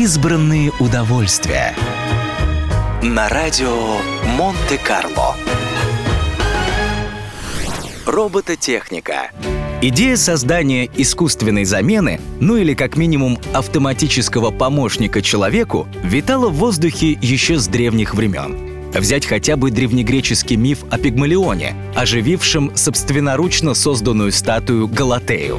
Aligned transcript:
Избранные 0.00 0.70
удовольствия. 0.78 1.74
На 3.02 3.28
радио 3.28 3.96
Монте-Карло. 4.36 5.34
Робототехника. 8.06 9.32
Идея 9.82 10.14
создания 10.14 10.88
искусственной 10.94 11.64
замены, 11.64 12.20
ну 12.38 12.56
или 12.56 12.74
как 12.74 12.96
минимум 12.96 13.40
автоматического 13.52 14.52
помощника 14.52 15.20
человеку, 15.20 15.88
витала 16.04 16.48
в 16.48 16.54
воздухе 16.54 17.18
еще 17.20 17.58
с 17.58 17.66
древних 17.66 18.14
времен. 18.14 18.92
Взять 18.92 19.26
хотя 19.26 19.56
бы 19.56 19.72
древнегреческий 19.72 20.54
миф 20.54 20.84
о 20.92 20.98
Пигмалионе, 20.98 21.74
оживившем 21.96 22.76
собственноручно 22.76 23.74
созданную 23.74 24.30
статую 24.30 24.86
Галатею. 24.86 25.58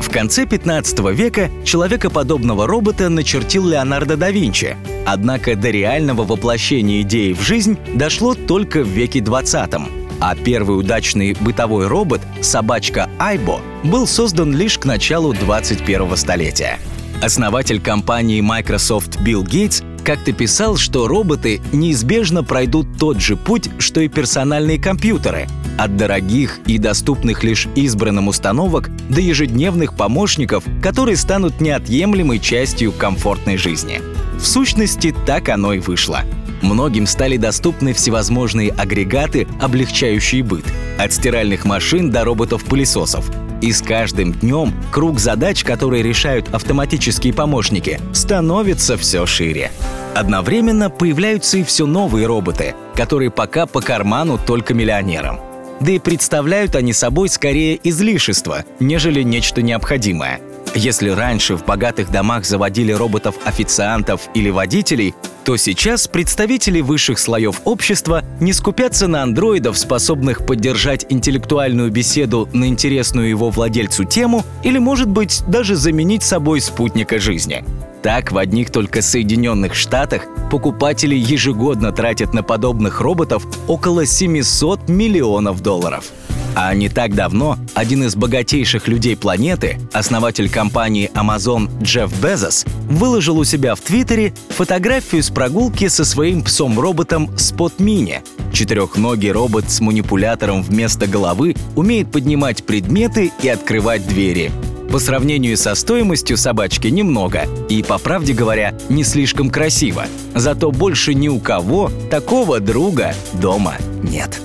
В 0.00 0.10
конце 0.10 0.46
15 0.46 0.98
века 1.12 1.50
человекоподобного 1.64 2.66
робота 2.66 3.08
начертил 3.08 3.68
Леонардо 3.68 4.16
да 4.16 4.30
Винчи, 4.30 4.76
однако 5.06 5.54
до 5.54 5.70
реального 5.70 6.24
воплощения 6.24 7.02
идеи 7.02 7.32
в 7.32 7.42
жизнь 7.42 7.78
дошло 7.94 8.34
только 8.34 8.82
в 8.82 8.88
веке 8.88 9.20
20 9.20 10.00
а 10.20 10.34
первый 10.34 10.78
удачный 10.78 11.34
бытовой 11.40 11.86
робот, 11.86 12.20
собачка 12.42 13.08
Айбо, 13.18 13.60
был 13.82 14.06
создан 14.06 14.54
лишь 14.54 14.78
к 14.78 14.84
началу 14.84 15.32
21 15.32 16.16
столетия. 16.16 16.78
Основатель 17.22 17.80
компании 17.80 18.40
Microsoft 18.40 19.18
Билл 19.20 19.42
Гейтс 19.42 19.82
как-то 20.02 20.32
писал, 20.32 20.76
что 20.76 21.08
роботы 21.08 21.60
неизбежно 21.72 22.42
пройдут 22.42 22.86
тот 22.98 23.20
же 23.20 23.36
путь, 23.36 23.68
что 23.78 24.00
и 24.00 24.08
персональные 24.08 24.78
компьютеры, 24.80 25.48
от 25.78 25.96
дорогих 25.96 26.60
и 26.66 26.78
доступных 26.78 27.44
лишь 27.44 27.68
избранным 27.74 28.28
установок 28.28 28.90
до 29.08 29.20
ежедневных 29.20 29.94
помощников, 29.94 30.64
которые 30.82 31.16
станут 31.16 31.60
неотъемлемой 31.60 32.38
частью 32.38 32.92
комфортной 32.92 33.56
жизни. 33.56 34.00
В 34.38 34.46
сущности, 34.46 35.14
так 35.26 35.48
оно 35.48 35.74
и 35.74 35.78
вышло. 35.78 36.20
Многим 36.62 37.06
стали 37.06 37.36
доступны 37.36 37.92
всевозможные 37.92 38.70
агрегаты, 38.70 39.46
облегчающие 39.60 40.42
быт. 40.42 40.64
От 40.98 41.12
стиральных 41.12 41.64
машин 41.64 42.10
до 42.10 42.24
роботов-пылесосов. 42.24 43.30
И 43.60 43.72
с 43.72 43.82
каждым 43.82 44.32
днем 44.32 44.72
круг 44.90 45.18
задач, 45.18 45.64
которые 45.64 46.02
решают 46.02 46.54
автоматические 46.54 47.34
помощники, 47.34 48.00
становится 48.12 48.96
все 48.96 49.26
шире. 49.26 49.70
Одновременно 50.14 50.90
появляются 50.90 51.58
и 51.58 51.64
все 51.64 51.86
новые 51.86 52.26
роботы, 52.26 52.74
которые 52.96 53.30
пока 53.30 53.66
по 53.66 53.80
карману 53.80 54.38
только 54.44 54.74
миллионерам. 54.74 55.40
Да 55.80 55.92
и 55.92 55.98
представляют 55.98 56.74
они 56.74 56.92
собой 56.92 57.28
скорее 57.28 57.78
излишество, 57.82 58.64
нежели 58.80 59.22
нечто 59.22 59.62
необходимое. 59.62 60.40
Если 60.74 61.08
раньше 61.08 61.56
в 61.56 61.64
богатых 61.64 62.10
домах 62.12 62.44
заводили 62.44 62.92
роботов-официантов 62.92 64.28
или 64.34 64.50
водителей, 64.50 65.14
то 65.44 65.56
сейчас 65.56 66.06
представители 66.06 66.80
высших 66.80 67.18
слоев 67.18 67.62
общества 67.64 68.22
не 68.40 68.52
скупятся 68.52 69.08
на 69.08 69.22
андроидов, 69.22 69.76
способных 69.76 70.46
поддержать 70.46 71.06
интеллектуальную 71.08 71.90
беседу 71.90 72.48
на 72.52 72.66
интересную 72.66 73.28
его 73.28 73.50
владельцу 73.50 74.04
тему 74.04 74.44
или, 74.62 74.78
может 74.78 75.08
быть, 75.08 75.42
даже 75.48 75.74
заменить 75.74 76.22
собой 76.22 76.60
спутника 76.60 77.18
жизни. 77.18 77.64
Так, 78.02 78.30
в 78.30 78.38
одних 78.38 78.70
только 78.70 79.02
Соединенных 79.02 79.74
Штатах 79.74 80.26
покупатели 80.50 81.16
ежегодно 81.16 81.90
тратят 81.90 82.32
на 82.32 82.44
подобных 82.44 83.00
роботов 83.00 83.44
около 83.66 84.06
700 84.06 84.88
миллионов 84.88 85.62
долларов. 85.62 86.12
А 86.62 86.74
не 86.74 86.90
так 86.90 87.14
давно 87.14 87.56
один 87.72 88.04
из 88.04 88.14
богатейших 88.14 88.86
людей 88.86 89.16
планеты, 89.16 89.78
основатель 89.94 90.50
компании 90.50 91.10
Amazon 91.14 91.70
Джефф 91.82 92.12
Безос, 92.22 92.66
выложил 92.86 93.38
у 93.38 93.44
себя 93.44 93.74
в 93.74 93.80
Твиттере 93.80 94.34
фотографию 94.50 95.22
с 95.22 95.30
прогулки 95.30 95.88
со 95.88 96.04
своим 96.04 96.42
псом-роботом 96.42 97.30
Spot 97.30 97.72
Mini. 97.78 98.18
Четырехногий 98.52 99.32
робот 99.32 99.70
с 99.70 99.80
манипулятором 99.80 100.62
вместо 100.62 101.06
головы 101.06 101.56
умеет 101.76 102.12
поднимать 102.12 102.62
предметы 102.64 103.32
и 103.42 103.48
открывать 103.48 104.06
двери. 104.06 104.52
По 104.92 104.98
сравнению 104.98 105.56
со 105.56 105.74
стоимостью 105.74 106.36
собачки 106.36 106.88
немного 106.88 107.48
и, 107.70 107.82
по 107.82 107.96
правде 107.96 108.34
говоря, 108.34 108.74
не 108.90 109.02
слишком 109.02 109.48
красиво. 109.48 110.04
Зато 110.34 110.70
больше 110.70 111.14
ни 111.14 111.28
у 111.28 111.38
кого 111.38 111.90
такого 112.10 112.60
друга 112.60 113.14
дома 113.32 113.76
нет. 114.02 114.42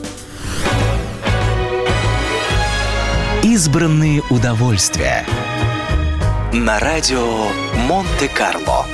Избранные 3.56 4.22
удовольствия. 4.30 5.26
На 6.52 6.78
радио 6.78 7.48
Монте-Карло. 7.88 8.86